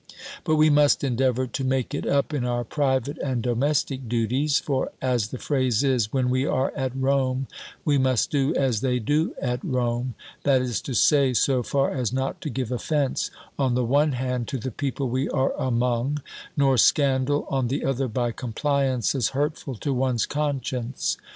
But 0.43 0.55
we 0.55 0.71
must 0.71 1.03
endeavour 1.03 1.45
to 1.45 1.63
make 1.63 1.93
it 1.93 2.07
up 2.07 2.33
in 2.33 2.43
our 2.43 2.63
private 2.63 3.19
and 3.19 3.43
domestic 3.43 4.09
duties: 4.09 4.57
for, 4.59 4.91
as 4.99 5.27
the 5.27 5.37
phrase 5.37 5.83
is 5.83 6.11
"When 6.11 6.31
we 6.31 6.43
are 6.43 6.73
at 6.75 6.95
Rome, 6.99 7.45
we 7.85 7.99
must 7.99 8.31
do 8.31 8.51
as 8.55 8.81
they 8.81 8.97
do 8.97 9.35
at 9.39 9.63
Rome;" 9.63 10.15
that 10.41 10.59
is 10.59 10.81
to 10.89 10.95
say, 10.95 11.35
so 11.35 11.61
far 11.61 11.91
as 11.91 12.11
not 12.11 12.41
to 12.41 12.49
give 12.49 12.71
offence, 12.71 13.29
on 13.59 13.75
the 13.75 13.85
one 13.85 14.13
hand, 14.13 14.47
to 14.47 14.57
the 14.57 14.71
people 14.71 15.07
we 15.07 15.29
are 15.29 15.53
among; 15.55 16.23
nor 16.57 16.79
scandal, 16.79 17.45
on 17.47 17.67
the 17.67 17.85
other, 17.85 18.07
by 18.07 18.31
compliances 18.31 19.29
hurtful 19.29 19.75
to 19.75 19.93
one's 19.93 20.25
conscience. 20.25 21.15